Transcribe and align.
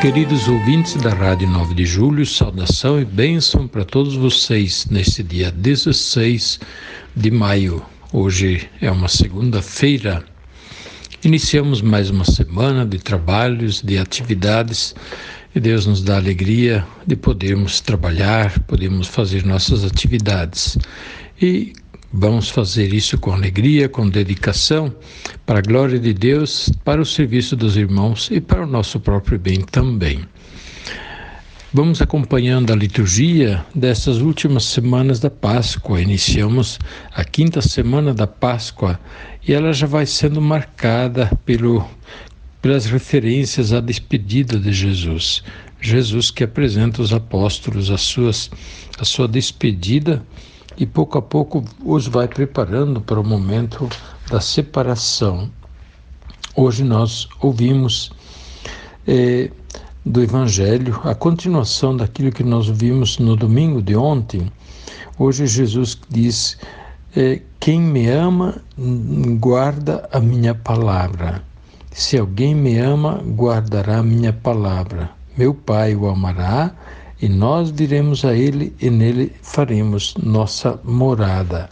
Queridos 0.00 0.46
ouvintes 0.46 0.94
da 0.94 1.10
Rádio 1.10 1.48
9 1.48 1.74
de 1.74 1.84
Julho, 1.84 2.24
saudação 2.24 3.00
e 3.00 3.04
bênção 3.04 3.66
para 3.66 3.84
todos 3.84 4.14
vocês 4.14 4.86
neste 4.88 5.24
dia 5.24 5.50
16 5.50 6.60
de 7.16 7.30
maio. 7.32 7.84
Hoje 8.12 8.70
é 8.80 8.88
uma 8.92 9.08
segunda-feira. 9.08 10.24
Iniciamos 11.24 11.82
mais 11.82 12.10
uma 12.10 12.24
semana 12.24 12.86
de 12.86 12.98
trabalhos, 12.98 13.82
de 13.82 13.98
atividades 13.98 14.94
e 15.52 15.58
Deus 15.58 15.84
nos 15.84 16.00
dá 16.00 16.16
alegria 16.16 16.86
de 17.04 17.16
podermos 17.16 17.80
trabalhar, 17.80 18.56
podemos 18.60 19.08
fazer 19.08 19.44
nossas 19.44 19.84
atividades. 19.84 20.78
E 21.42 21.72
Vamos 22.12 22.48
fazer 22.48 22.94
isso 22.94 23.18
com 23.18 23.32
alegria, 23.32 23.86
com 23.86 24.08
dedicação, 24.08 24.94
para 25.44 25.58
a 25.58 25.62
glória 25.62 25.98
de 25.98 26.14
Deus, 26.14 26.70
para 26.82 27.02
o 27.02 27.04
serviço 27.04 27.54
dos 27.54 27.76
irmãos 27.76 28.30
e 28.32 28.40
para 28.40 28.62
o 28.62 28.66
nosso 28.66 28.98
próprio 28.98 29.38
bem 29.38 29.60
também. 29.60 30.24
Vamos 31.70 32.00
acompanhando 32.00 32.72
a 32.72 32.76
liturgia 32.76 33.62
dessas 33.74 34.22
últimas 34.22 34.64
semanas 34.64 35.20
da 35.20 35.28
Páscoa. 35.28 36.00
Iniciamos 36.00 36.78
a 37.12 37.22
quinta 37.24 37.60
semana 37.60 38.14
da 38.14 38.26
Páscoa 38.26 38.98
e 39.46 39.52
ela 39.52 39.70
já 39.74 39.86
vai 39.86 40.06
sendo 40.06 40.40
marcada 40.40 41.30
pelo, 41.44 41.86
pelas 42.62 42.86
referências 42.86 43.70
à 43.70 43.80
despedida 43.80 44.58
de 44.58 44.72
Jesus. 44.72 45.44
Jesus 45.78 46.30
que 46.30 46.42
apresenta 46.42 47.02
os 47.02 47.12
apóstolos 47.12 47.90
as 47.90 48.00
suas, 48.00 48.50
a 48.98 49.04
sua 49.04 49.28
despedida 49.28 50.24
e 50.78 50.86
pouco 50.86 51.18
a 51.18 51.22
pouco 51.22 51.64
os 51.84 52.06
vai 52.06 52.28
preparando 52.28 53.00
para 53.00 53.20
o 53.20 53.24
momento 53.24 53.88
da 54.30 54.40
separação. 54.40 55.50
Hoje 56.54 56.84
nós 56.84 57.28
ouvimos 57.40 58.12
é, 59.06 59.50
do 60.06 60.22
Evangelho 60.22 61.00
a 61.02 61.14
continuação 61.14 61.96
daquilo 61.96 62.30
que 62.30 62.44
nós 62.44 62.68
vimos 62.68 63.18
no 63.18 63.34
domingo 63.34 63.82
de 63.82 63.96
ontem. 63.96 64.50
Hoje 65.18 65.46
Jesus 65.48 65.98
diz: 66.08 66.56
é, 67.16 67.42
Quem 67.58 67.80
me 67.80 68.08
ama, 68.08 68.62
guarda 69.40 70.08
a 70.12 70.20
minha 70.20 70.54
palavra. 70.54 71.42
Se 71.90 72.16
alguém 72.16 72.54
me 72.54 72.78
ama, 72.78 73.20
guardará 73.36 73.98
a 73.98 74.02
minha 74.02 74.32
palavra. 74.32 75.10
Meu 75.36 75.52
Pai 75.52 75.96
o 75.96 76.08
amará 76.08 76.72
e 77.20 77.28
nós 77.28 77.70
viremos 77.70 78.24
a 78.24 78.34
Ele 78.34 78.74
e 78.80 78.90
nele 78.90 79.32
faremos 79.42 80.14
nossa 80.22 80.78
morada. 80.84 81.68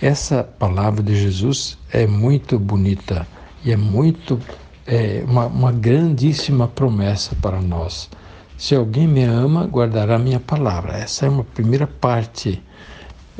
Essa 0.00 0.44
palavra 0.44 1.02
de 1.02 1.20
Jesus 1.20 1.78
é 1.92 2.06
muito 2.06 2.58
bonita 2.58 3.26
e 3.64 3.72
é 3.72 3.76
muito 3.76 4.38
é, 4.86 5.24
uma, 5.26 5.46
uma 5.46 5.72
grandíssima 5.72 6.68
promessa 6.68 7.34
para 7.42 7.60
nós. 7.60 8.08
Se 8.56 8.74
alguém 8.74 9.06
me 9.06 9.22
ama, 9.22 9.66
guardará 9.66 10.18
minha 10.18 10.40
palavra. 10.40 10.96
Essa 10.96 11.26
é 11.26 11.28
uma 11.28 11.44
primeira 11.44 11.86
parte. 11.86 12.62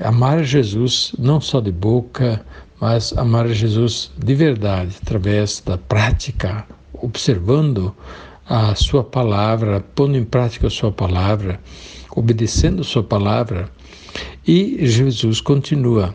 Amar 0.00 0.44
Jesus 0.44 1.12
não 1.18 1.40
só 1.40 1.60
de 1.60 1.72
boca, 1.72 2.44
mas 2.80 3.12
amar 3.16 3.48
Jesus 3.48 4.12
de 4.16 4.34
verdade, 4.34 4.96
através 5.02 5.60
da 5.64 5.76
prática, 5.76 6.64
observando 6.92 7.94
a 8.48 8.74
sua 8.74 9.04
palavra, 9.04 9.84
pondo 9.94 10.16
em 10.16 10.24
prática 10.24 10.68
a 10.68 10.70
sua 10.70 10.90
palavra, 10.90 11.60
obedecendo 12.16 12.80
a 12.80 12.84
sua 12.84 13.02
palavra. 13.02 13.70
E 14.46 14.86
Jesus 14.86 15.40
continua: 15.40 16.14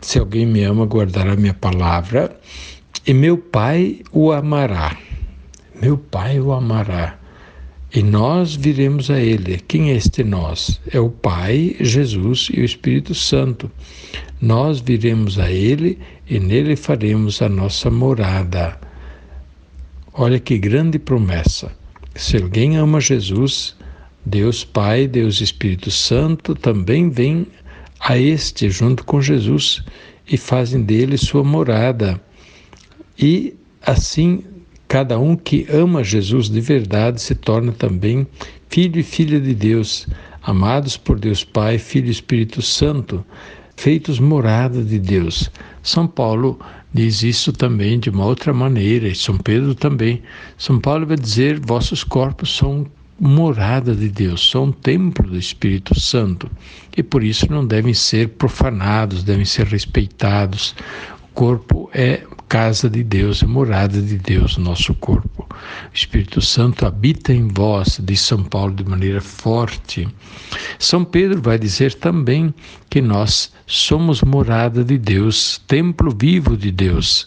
Se 0.00 0.18
alguém 0.18 0.46
me 0.46 0.62
ama, 0.62 0.84
guardará 0.84 1.34
minha 1.34 1.54
palavra, 1.54 2.38
e 3.04 3.12
meu 3.12 3.36
Pai 3.36 4.00
o 4.12 4.30
amará. 4.30 4.96
Meu 5.82 5.98
Pai 5.98 6.38
o 6.40 6.52
amará. 6.52 7.18
E 7.92 8.02
nós 8.02 8.54
viremos 8.54 9.10
a 9.10 9.20
Ele. 9.20 9.58
Quem 9.68 9.90
é 9.90 9.96
este 9.96 10.24
nós? 10.24 10.80
É 10.92 10.98
o 10.98 11.10
Pai, 11.10 11.76
Jesus 11.80 12.48
e 12.52 12.60
o 12.60 12.64
Espírito 12.64 13.14
Santo. 13.14 13.70
Nós 14.40 14.80
viremos 14.80 15.38
a 15.38 15.50
Ele 15.50 15.98
e 16.28 16.38
nele 16.38 16.76
faremos 16.76 17.42
a 17.42 17.48
nossa 17.48 17.90
morada. 17.90 18.78
Olha 20.16 20.38
que 20.38 20.56
grande 20.56 20.96
promessa. 20.96 21.72
Se 22.14 22.36
alguém 22.36 22.76
ama 22.76 23.00
Jesus, 23.00 23.74
Deus 24.24 24.62
Pai, 24.62 25.08
Deus 25.08 25.40
Espírito 25.40 25.90
Santo 25.90 26.54
também 26.54 27.10
vem 27.10 27.48
a 27.98 28.16
este 28.16 28.70
junto 28.70 29.04
com 29.04 29.20
Jesus 29.20 29.82
e 30.30 30.36
fazem 30.36 30.82
dele 30.82 31.18
sua 31.18 31.42
morada. 31.42 32.20
E 33.18 33.56
assim, 33.84 34.44
cada 34.86 35.18
um 35.18 35.34
que 35.34 35.66
ama 35.68 36.04
Jesus 36.04 36.48
de 36.48 36.60
verdade 36.60 37.20
se 37.20 37.34
torna 37.34 37.72
também 37.72 38.24
filho 38.68 39.00
e 39.00 39.02
filha 39.02 39.40
de 39.40 39.52
Deus, 39.52 40.06
amados 40.40 40.96
por 40.96 41.18
Deus 41.18 41.42
Pai, 41.42 41.76
Filho 41.76 42.06
e 42.06 42.12
Espírito 42.12 42.62
Santo, 42.62 43.26
feitos 43.76 44.18
morada 44.18 44.82
de 44.82 44.98
Deus. 44.98 45.50
São 45.82 46.06
Paulo 46.06 46.58
diz 46.92 47.22
isso 47.22 47.52
também 47.52 47.98
de 47.98 48.10
uma 48.10 48.24
outra 48.24 48.52
maneira, 48.52 49.08
e 49.08 49.14
São 49.14 49.36
Pedro 49.36 49.74
também. 49.74 50.22
São 50.56 50.78
Paulo 50.78 51.06
vai 51.06 51.16
dizer: 51.16 51.60
vossos 51.60 52.04
corpos 52.04 52.56
são 52.56 52.86
morada 53.18 53.94
de 53.94 54.08
Deus, 54.08 54.50
são 54.50 54.64
um 54.64 54.72
templo 54.72 55.28
do 55.28 55.38
Espírito 55.38 55.98
Santo 55.98 56.50
e 56.96 57.02
por 57.02 57.22
isso 57.22 57.50
não 57.50 57.64
devem 57.64 57.94
ser 57.94 58.30
profanados, 58.30 59.22
devem 59.22 59.44
ser 59.44 59.66
respeitados. 59.66 60.74
Corpo 61.34 61.90
é 61.92 62.22
casa 62.48 62.88
de 62.88 63.02
Deus, 63.02 63.42
é 63.42 63.46
morada 63.46 64.00
de 64.00 64.16
Deus, 64.16 64.56
nosso 64.56 64.94
corpo. 64.94 65.44
O 65.50 65.56
Espírito 65.92 66.40
Santo 66.40 66.86
habita 66.86 67.32
em 67.32 67.48
vós, 67.48 68.00
diz 68.00 68.20
São 68.20 68.44
Paulo 68.44 68.72
de 68.72 68.84
maneira 68.84 69.20
forte. 69.20 70.08
São 70.78 71.04
Pedro 71.04 71.42
vai 71.42 71.58
dizer 71.58 71.94
também 71.94 72.54
que 72.88 73.00
nós 73.00 73.52
somos 73.66 74.22
morada 74.22 74.84
de 74.84 74.96
Deus, 74.96 75.60
templo 75.66 76.16
vivo 76.16 76.56
de 76.56 76.70
Deus. 76.70 77.26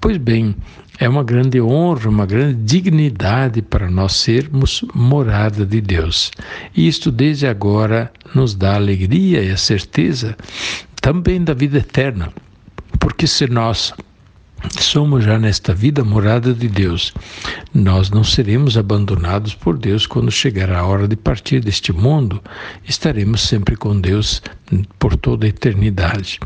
Pois 0.00 0.16
bem, 0.16 0.54
é 1.00 1.08
uma 1.08 1.24
grande 1.24 1.60
honra, 1.60 2.08
uma 2.08 2.26
grande 2.26 2.62
dignidade 2.62 3.60
para 3.60 3.90
nós 3.90 4.12
sermos 4.12 4.84
morada 4.94 5.66
de 5.66 5.80
Deus. 5.80 6.30
E 6.76 6.86
isto 6.86 7.10
desde 7.10 7.48
agora 7.48 8.12
nos 8.32 8.54
dá 8.54 8.76
alegria 8.76 9.42
e 9.42 9.50
a 9.50 9.56
certeza 9.56 10.36
também 11.00 11.42
da 11.42 11.54
vida 11.54 11.78
eterna. 11.78 12.32
Porque 12.98 13.26
se 13.26 13.46
nós 13.46 13.92
somos 14.80 15.24
já 15.24 15.38
nesta 15.38 15.72
vida 15.72 16.02
morada 16.04 16.52
de 16.52 16.68
Deus. 16.68 17.12
Nós 17.72 18.10
não 18.10 18.24
seremos 18.24 18.76
abandonados 18.76 19.54
por 19.54 19.78
Deus 19.78 20.06
quando 20.06 20.30
chegar 20.30 20.70
a 20.70 20.84
hora 20.84 21.06
de 21.06 21.16
partir 21.16 21.60
deste 21.60 21.92
mundo. 21.92 22.42
Estaremos 22.84 23.42
sempre 23.42 23.76
com 23.76 23.98
Deus 24.00 24.42
por 24.98 25.16
toda 25.16 25.46
a 25.46 25.48
eternidade. 25.48 26.40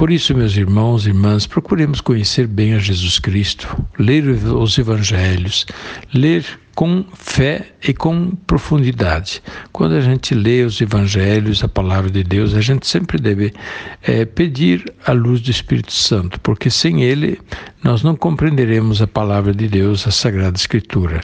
Por 0.00 0.10
isso, 0.10 0.34
meus 0.34 0.56
irmãos 0.56 1.04
e 1.04 1.10
irmãs, 1.10 1.46
procuremos 1.46 2.00
conhecer 2.00 2.46
bem 2.46 2.72
a 2.72 2.78
Jesus 2.78 3.18
Cristo, 3.18 3.68
ler 3.98 4.26
os 4.26 4.78
evangelhos, 4.78 5.66
ler 6.14 6.42
com 6.74 7.04
fé 7.12 7.72
e 7.86 7.92
com 7.92 8.30
profundidade. 8.46 9.42
Quando 9.72 9.96
a 9.96 10.00
gente 10.00 10.34
lê 10.34 10.62
os 10.62 10.80
evangelhos, 10.80 11.62
a 11.62 11.68
palavra 11.68 12.10
de 12.10 12.24
Deus, 12.24 12.54
a 12.54 12.62
gente 12.62 12.86
sempre 12.86 13.18
deve 13.18 13.52
é, 14.00 14.24
pedir 14.24 14.90
a 15.04 15.12
luz 15.12 15.42
do 15.42 15.50
Espírito 15.50 15.92
Santo, 15.92 16.40
porque 16.40 16.70
sem 16.70 17.02
ele 17.02 17.38
nós 17.84 18.02
não 18.02 18.16
compreenderemos 18.16 19.02
a 19.02 19.06
palavra 19.06 19.52
de 19.52 19.68
Deus, 19.68 20.08
a 20.08 20.10
Sagrada 20.10 20.56
Escritura 20.56 21.20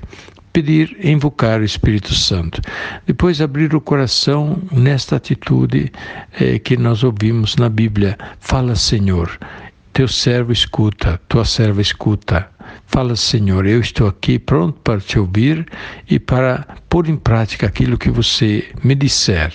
pedir, 0.56 0.96
invocar 1.04 1.60
o 1.60 1.64
Espírito 1.64 2.14
Santo. 2.14 2.62
Depois 3.06 3.42
abrir 3.42 3.74
o 3.74 3.80
coração 3.80 4.62
nesta 4.72 5.16
atitude 5.16 5.92
eh, 6.40 6.58
que 6.58 6.78
nós 6.78 7.04
ouvimos 7.04 7.56
na 7.56 7.68
Bíblia. 7.68 8.16
Fala, 8.40 8.74
Senhor, 8.74 9.38
teu 9.92 10.08
servo 10.08 10.52
escuta, 10.52 11.20
tua 11.28 11.44
serva 11.44 11.82
escuta. 11.82 12.48
Fala, 12.86 13.14
Senhor, 13.16 13.66
eu 13.66 13.80
estou 13.80 14.08
aqui 14.08 14.38
pronto 14.38 14.80
para 14.80 14.98
te 14.98 15.18
ouvir 15.18 15.66
e 16.08 16.18
para 16.18 16.66
pôr 16.88 17.06
em 17.06 17.18
prática 17.18 17.66
aquilo 17.66 17.98
que 17.98 18.08
você 18.08 18.66
me 18.82 18.94
disser. 18.94 19.52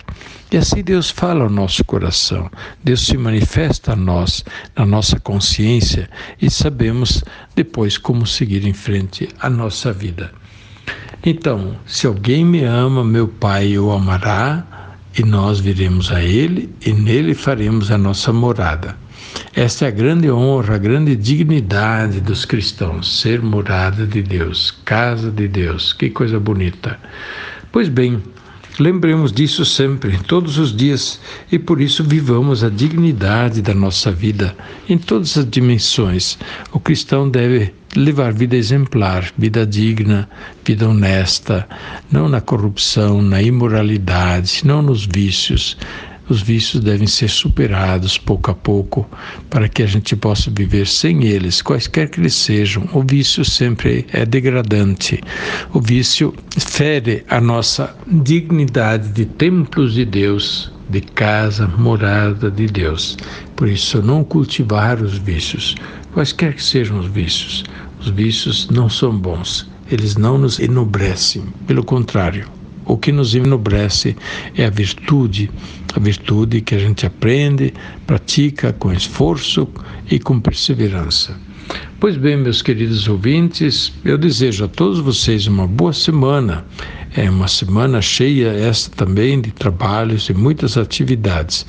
E 0.51 0.57
assim 0.57 0.83
Deus 0.83 1.09
fala 1.09 1.45
ao 1.45 1.49
nosso 1.49 1.83
coração, 1.83 2.47
Deus 2.83 3.07
se 3.07 3.17
manifesta 3.17 3.93
a 3.93 3.95
nós, 3.95 4.45
na 4.75 4.85
nossa 4.85 5.19
consciência 5.19 6.07
e 6.39 6.47
sabemos 6.47 7.23
depois 7.55 7.97
como 7.97 8.27
seguir 8.27 8.67
em 8.67 8.73
frente 8.73 9.27
a 9.39 9.49
nossa 9.49 9.91
vida. 9.91 10.31
Então, 11.23 11.75
se 11.85 12.07
alguém 12.07 12.43
me 12.43 12.63
ama, 12.63 13.03
meu 13.03 13.27
Pai 13.27 13.77
o 13.77 13.91
amará, 13.91 14.65
e 15.17 15.23
nós 15.23 15.59
viremos 15.59 16.11
a 16.11 16.23
Ele 16.23 16.73
e 16.85 16.93
nele 16.93 17.33
faremos 17.35 17.91
a 17.91 17.97
nossa 17.97 18.31
morada. 18.31 18.95
Esta 19.53 19.85
é 19.85 19.87
a 19.87 19.91
grande 19.91 20.31
honra, 20.31 20.75
a 20.75 20.77
grande 20.77 21.15
dignidade 21.15 22.19
dos 22.19 22.43
cristãos, 22.45 23.19
ser 23.19 23.41
morada 23.41 24.05
de 24.05 24.21
Deus, 24.21 24.71
casa 24.83 25.29
de 25.29 25.47
Deus. 25.47 25.93
Que 25.93 26.09
coisa 26.09 26.39
bonita. 26.39 26.97
Pois 27.71 27.87
bem, 27.87 28.21
lembremos 28.81 29.31
disso 29.31 29.63
sempre, 29.63 30.17
todos 30.27 30.57
os 30.57 30.75
dias, 30.75 31.19
e 31.51 31.59
por 31.59 31.79
isso 31.79 32.03
vivamos 32.03 32.63
a 32.63 32.69
dignidade 32.69 33.61
da 33.61 33.73
nossa 33.73 34.11
vida 34.11 34.55
em 34.89 34.97
todas 34.97 35.37
as 35.37 35.49
dimensões. 35.49 36.37
O 36.71 36.79
cristão 36.79 37.29
deve 37.29 37.71
levar 37.95 38.33
vida 38.33 38.55
exemplar, 38.55 39.31
vida 39.37 39.65
digna, 39.65 40.27
vida 40.65 40.89
honesta, 40.89 41.67
não 42.11 42.27
na 42.27 42.41
corrupção, 42.41 43.21
na 43.21 43.41
imoralidade, 43.41 44.61
não 44.65 44.81
nos 44.81 45.05
vícios. 45.05 45.77
Os 46.31 46.41
vícios 46.41 46.81
devem 46.81 47.07
ser 47.07 47.29
superados 47.29 48.17
pouco 48.17 48.51
a 48.51 48.53
pouco 48.53 49.05
para 49.49 49.67
que 49.67 49.83
a 49.83 49.85
gente 49.85 50.15
possa 50.15 50.49
viver 50.49 50.87
sem 50.87 51.25
eles, 51.25 51.61
quaisquer 51.61 52.09
que 52.09 52.21
eles 52.21 52.33
sejam. 52.33 52.87
O 52.93 53.03
vício 53.03 53.43
sempre 53.43 54.07
é 54.13 54.25
degradante. 54.25 55.21
O 55.73 55.81
vício 55.81 56.33
fere 56.57 57.25
a 57.27 57.41
nossa 57.41 57.93
dignidade 58.07 59.09
de 59.09 59.25
templos 59.25 59.93
de 59.93 60.05
Deus, 60.05 60.71
de 60.89 61.01
casa, 61.01 61.67
morada 61.67 62.49
de 62.49 62.65
Deus. 62.65 63.17
Por 63.53 63.67
isso, 63.67 64.01
não 64.01 64.23
cultivar 64.23 65.01
os 65.01 65.17
vícios, 65.17 65.75
quaisquer 66.13 66.53
que 66.53 66.63
sejam 66.63 66.97
os 66.97 67.07
vícios. 67.07 67.65
Os 67.99 68.07
vícios 68.07 68.69
não 68.69 68.89
são 68.89 69.11
bons, 69.11 69.69
eles 69.91 70.15
não 70.15 70.37
nos 70.37 70.59
enobrecem, 70.59 71.43
pelo 71.67 71.83
contrário. 71.83 72.60
O 72.91 72.97
que 72.97 73.09
nos 73.09 73.33
enobrece 73.33 74.17
é 74.53 74.65
a 74.65 74.69
virtude, 74.69 75.49
a 75.95 75.97
virtude 75.97 76.59
que 76.59 76.75
a 76.75 76.77
gente 76.77 77.05
aprende, 77.05 77.73
pratica 78.05 78.73
com 78.73 78.91
esforço 78.91 79.65
e 80.09 80.19
com 80.19 80.41
perseverança. 80.41 81.39
Pois 82.01 82.17
bem, 82.17 82.35
meus 82.35 82.61
queridos 82.61 83.07
ouvintes, 83.07 83.93
eu 84.03 84.17
desejo 84.17 84.65
a 84.65 84.67
todos 84.67 84.99
vocês 84.99 85.47
uma 85.47 85.65
boa 85.65 85.93
semana. 85.93 86.65
É 87.13 87.29
uma 87.29 87.49
semana 87.49 88.01
cheia 88.01 88.47
esta 88.47 88.95
também 88.95 89.41
de 89.41 89.51
trabalhos 89.51 90.29
e 90.29 90.33
muitas 90.33 90.77
atividades. 90.77 91.65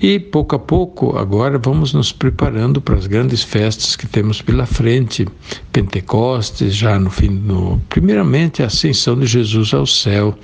E 0.00 0.18
pouco 0.18 0.56
a 0.56 0.58
pouco, 0.58 1.18
agora 1.18 1.58
vamos 1.58 1.92
nos 1.92 2.10
preparando 2.10 2.80
para 2.80 2.94
as 2.94 3.06
grandes 3.06 3.42
festas 3.42 3.96
que 3.96 4.06
temos 4.06 4.40
pela 4.40 4.64
frente. 4.64 5.28
Pentecostes, 5.72 6.74
já 6.74 6.98
no 6.98 7.10
fim, 7.10 7.28
no, 7.28 7.78
primeiramente 7.90 8.62
a 8.62 8.66
ascensão 8.66 9.18
de 9.18 9.26
Jesus 9.26 9.74
ao 9.74 9.86
céu. 9.86 10.38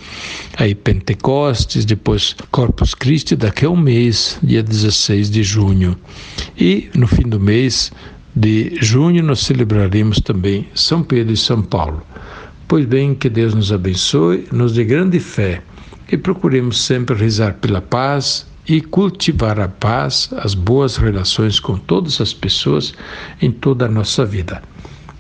Aí 0.59 0.75
Pentecostes, 0.75 1.87
depois 1.87 2.37
Corpus 2.51 2.95
Christi, 2.95 3.35
daqui 3.35 3.65
a 3.65 3.71
um 3.71 3.77
mês, 3.77 4.39
dia 4.43 4.63
16 4.63 5.31
de 5.31 5.43
junho. 5.43 5.97
E 6.59 6.91
no 6.95 7.07
fim 7.07 7.27
do 7.27 7.41
mês, 7.41 7.91
de 8.37 8.77
junho 8.83 9.23
nós 9.23 9.41
celebraremos 9.41 10.21
também 10.21 10.69
São 10.75 11.03
Pedro 11.03 11.33
e 11.33 11.37
São 11.37 11.63
Paulo. 11.63 12.03
Pois 12.75 12.87
bem, 12.87 13.15
que 13.15 13.31
Deus 13.31 13.55
nos 13.55 13.73
abençoe, 13.73 14.49
nos 14.51 14.73
dê 14.73 14.83
grande 14.83 15.21
fé 15.21 15.63
e 16.11 16.17
procuremos 16.17 16.83
sempre 16.83 17.15
rezar 17.15 17.55
pela 17.61 17.81
paz 17.81 18.49
e 18.67 18.81
cultivar 18.81 19.61
a 19.61 19.69
paz, 19.69 20.29
as 20.39 20.55
boas 20.55 20.97
relações 20.97 21.61
com 21.61 21.77
todas 21.77 22.21
as 22.21 22.35
pessoas 22.35 22.93
em 23.41 23.53
toda 23.53 23.85
a 23.85 23.89
nossa 23.89 24.25
vida. 24.27 24.61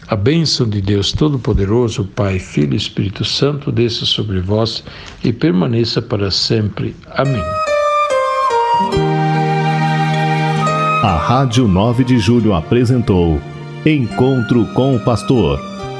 A 0.09 0.17
bênção 0.17 0.69
de 0.69 0.81
Deus 0.81 1.13
Todo-Poderoso, 1.13 2.05
Pai, 2.17 2.41
Filho 2.41 2.75
e 2.75 2.77
Espírito 2.77 3.25
Santo, 3.25 3.71
desça 3.71 4.05
sobre 4.05 4.41
vós 4.41 4.83
e 5.23 5.33
permaneça 5.33 6.03
para 6.03 6.33
sempre. 6.33 6.93
Amém. 7.13 7.45
A 11.05 11.17
Rádio 11.25 11.69
9 11.69 12.03
de 12.03 12.19
Julho 12.19 12.53
apresentou 12.53 13.41
Encontro 13.87 14.67
com 14.75 14.97
o 14.97 14.99
Pastor, 15.05 15.74